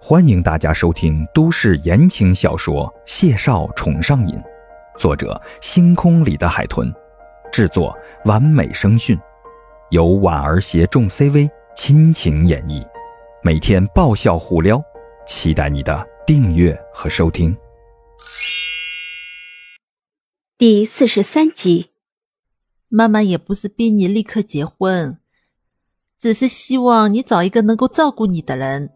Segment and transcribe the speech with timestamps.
[0.00, 4.34] 欢迎大家收听都市言情小说《谢少宠上瘾》，
[4.98, 6.92] 作者：星空里的海豚，
[7.50, 7.96] 制作：
[8.26, 9.18] 完美声讯，
[9.90, 12.86] 由婉儿携众 CV 亲情演绎，
[13.42, 14.82] 每天爆笑互撩，
[15.26, 17.56] 期待你的订阅和收听。
[20.58, 21.92] 第四十三集，
[22.88, 25.18] 妈妈也不是逼你立刻结婚，
[26.20, 28.90] 只是希望你找一个能够照顾你的人。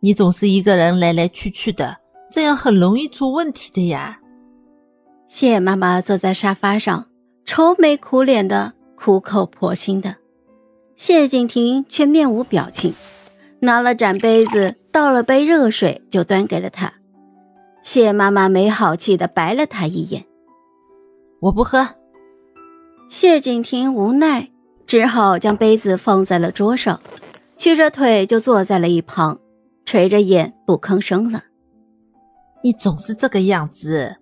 [0.00, 1.96] 你总是一个人来来去去的，
[2.30, 4.20] 这样很容易出问题的呀。
[5.28, 7.08] 谢妈妈坐在沙发上，
[7.44, 10.16] 愁眉苦脸的，苦口婆心的。
[10.94, 12.94] 谢景亭却面无表情，
[13.60, 16.92] 拿了盏杯子，倒了杯热水，就端给了他。
[17.82, 20.24] 谢妈妈没好气的白了他一眼
[21.40, 21.86] ：“我不喝。”
[23.08, 24.50] 谢景亭无奈，
[24.86, 27.00] 只好将杯子放在了桌上，
[27.56, 29.38] 屈着腿就坐在了一旁。
[29.86, 31.42] 垂着眼不吭声了。
[32.62, 34.16] 你总是这个样子，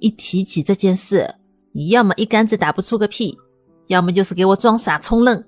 [0.00, 1.32] 一提起这件事，
[1.72, 3.38] 你要么一竿子打不出个屁，
[3.86, 5.42] 要么就是给我装傻充愣。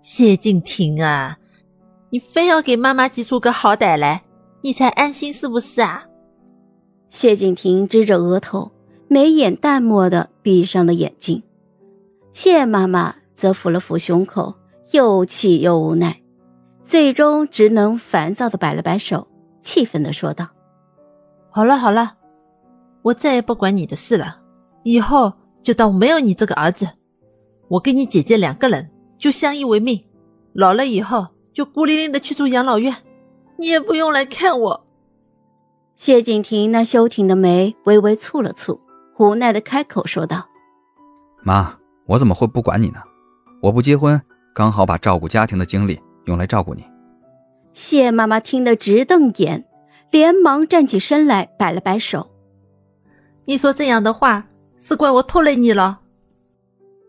[0.00, 1.36] 谢敬亭啊，
[2.10, 4.22] 你非要给妈妈挤出个好歹来，
[4.62, 6.06] 你才安心是不是啊？
[7.08, 8.70] 谢敬亭支着额头，
[9.08, 11.42] 眉眼淡漠的闭上了眼睛。
[12.32, 14.54] 谢妈妈则抚了抚胸口，
[14.92, 16.22] 又气又无奈。
[16.90, 19.24] 最终只能烦躁的摆了摆手，
[19.62, 20.48] 气愤的说道
[21.48, 22.16] ：“好了好了，
[23.02, 24.40] 我再也不管你的事了，
[24.82, 25.32] 以后
[25.62, 26.88] 就当没有你这个儿子。
[27.68, 30.04] 我跟你姐姐两个人就相依为命，
[30.52, 32.92] 老了以后就孤零零的去住养老院，
[33.56, 34.86] 你也不用来看我。”
[35.94, 38.80] 谢景亭那修挺的眉微微蹙了蹙，
[39.16, 40.48] 无奈的开口说道
[41.44, 42.98] ：“妈，我怎么会不管你呢？
[43.62, 44.20] 我不结婚，
[44.52, 46.00] 刚好把照顾家庭的精力。”
[46.30, 46.84] 用来照顾你，
[47.72, 49.64] 谢妈妈听得直瞪眼，
[50.10, 52.30] 连忙站起身来，摆了摆手
[53.46, 54.46] ：“你说这样的话，
[54.80, 56.00] 是怪我拖累你了。”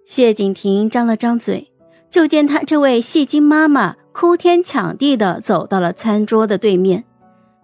[0.07, 1.71] 谢景亭张了张嘴，
[2.09, 7.03] 就见他这位戏精妈妈哭天抢地的走到了餐桌的对面，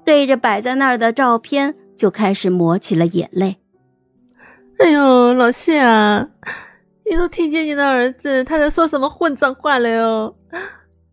[0.05, 3.57] 对着摆在那儿的照片就开始抹起了眼泪。
[4.77, 6.29] “哎呦，老谢啊，
[7.09, 10.35] 你都听见你的儿子他在说什么混账话了哟！”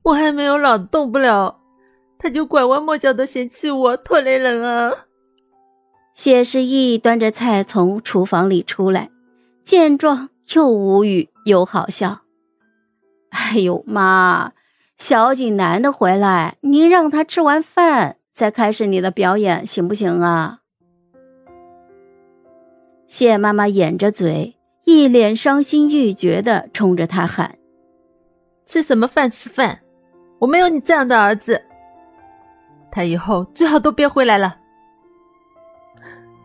[0.05, 1.61] 我还没有老动不了，
[2.19, 4.93] 他就拐弯抹角的嫌弃我拖累人啊！
[6.13, 9.11] 谢世义端着菜从厨房里出来，
[9.65, 12.21] 见状又无语又好笑。
[13.31, 14.53] 哎呦妈，
[14.99, 20.61] 小景男的回来，您让他吃完饭再开始你的表演行不行啊？
[23.09, 27.59] 谢妈妈掩着嘴，一脸伤心欲绝的冲着他喊
[28.67, 29.31] ：“吃什么饭？
[29.31, 29.81] 吃饭！”
[30.45, 31.59] 我没有你这样的儿子，
[32.93, 34.59] 他以后最好都别回来了。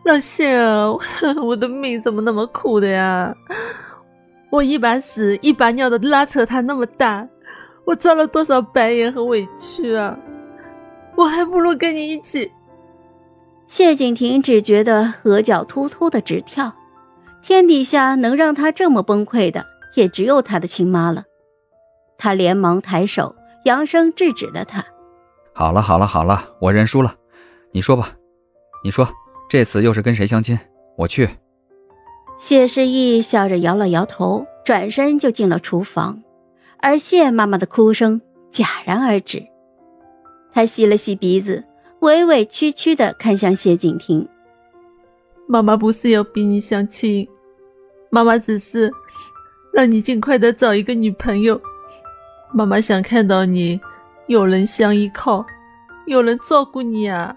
[0.06, 0.88] 老谢，啊
[1.44, 3.34] 我的命怎么那么苦的呀？
[4.48, 7.28] 我一把屎一把尿的拉扯他那么大，
[7.84, 10.18] 我遭了多少白眼和委屈啊！
[11.14, 12.50] 我还不如跟你一起。
[13.66, 16.72] 谢景亭只觉得额角突突的直跳，
[17.42, 21.24] 天底下能让他这么崩溃的，也只有他的亲妈了。
[22.16, 23.36] 他连忙抬手。
[23.64, 24.84] 扬声制止了他。
[25.52, 27.14] 好了好了好了，我认输了。
[27.72, 28.10] 你说吧，
[28.82, 29.08] 你说
[29.48, 30.58] 这次又是跟谁相亲？
[30.96, 31.28] 我去。
[32.38, 36.22] 谢世义笑着摇了摇头，转身就进了厨房，
[36.78, 39.46] 而谢妈妈的哭声戛然而止。
[40.52, 41.64] 他吸了吸鼻子，
[42.00, 44.26] 委委屈屈的看向谢景亭
[45.46, 47.28] ：“妈妈不是要逼你相亲，
[48.08, 48.90] 妈妈只是
[49.72, 51.60] 让你尽快的找一个女朋友。”
[52.52, 53.80] 妈妈想看到你
[54.26, 55.44] 有人相依靠，
[56.06, 57.36] 有人照顾你啊！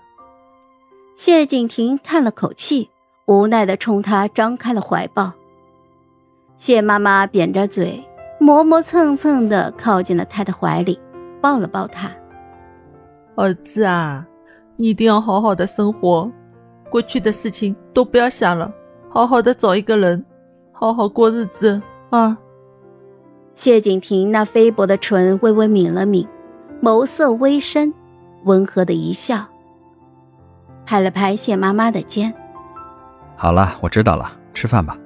[1.16, 2.90] 谢景亭叹了口气，
[3.28, 5.32] 无奈的冲他张开了怀抱。
[6.58, 8.04] 谢妈妈扁着嘴，
[8.40, 11.00] 磨磨蹭蹭的靠近了他的怀里，
[11.40, 12.10] 抱了抱他。
[13.36, 14.26] 儿子啊，
[14.78, 16.32] 你一定要好好的生活，
[16.90, 18.74] 过去的事情都不要想了，
[19.10, 20.26] 好好的找一个人，
[20.72, 22.36] 好好过日子啊！
[23.56, 26.28] 谢景亭那菲薄的唇微微抿了抿，
[26.82, 27.94] 眸色微深，
[28.46, 29.46] 温和的一笑，
[30.86, 32.34] 拍了拍谢妈妈的肩
[33.38, 34.98] ：“好了，我知道了，吃饭吧。”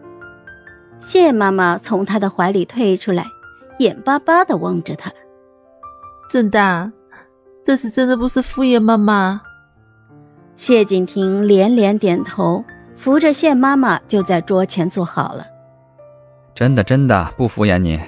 [1.00, 3.26] 谢妈妈从他的怀里退出来，
[3.80, 5.12] 眼巴巴的望着他
[6.32, 6.92] ：“真的？
[7.64, 9.42] 这次真的不是敷衍妈妈？”
[10.56, 12.64] 谢景亭连连点头，
[12.96, 15.46] 扶着谢妈妈就在桌前坐好了
[16.56, 18.00] ：“真的，真的不敷衍你。”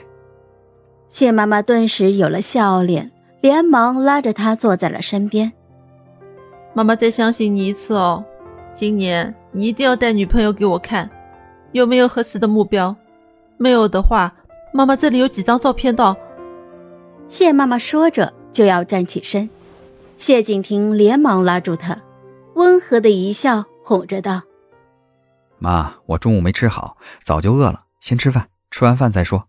[1.10, 3.12] 谢妈妈顿时有了笑脸，
[3.42, 5.52] 连忙拉着他坐在了身边。
[6.74, 8.24] 妈妈再相信你一次哦。
[8.72, 11.10] 今年你一定要带女朋友给我看，
[11.72, 12.96] 有没有合适的目标？
[13.58, 14.34] 没有的话，
[14.72, 16.16] 妈妈这里有几张照片的。
[17.28, 19.50] 谢妈妈说着就要站起身，
[20.16, 22.00] 谢景亭连忙拉住她，
[22.54, 24.44] 温和的一笑，哄着道
[25.58, 29.49] ：“妈，我中午没吃好，早就饿了，先吃饭，吃完饭再说。”